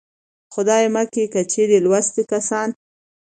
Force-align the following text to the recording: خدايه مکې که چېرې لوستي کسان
خدايه 0.53 0.87
مکې 0.95 1.23
که 1.33 1.41
چېرې 1.51 1.77
لوستي 1.85 2.23
کسان 2.31 2.69